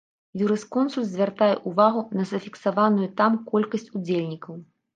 Юрысконсульт 0.45 1.07
звяртае 1.11 1.49
ўвагу 1.73 2.01
на 2.19 2.27
зафіксаваную 2.31 3.07
там 3.23 3.39
колькасць 3.55 3.89
удзельнікаў. 3.97 4.63